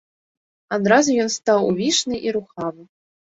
[0.77, 2.83] Адразу ён стаў увішны і рухавы.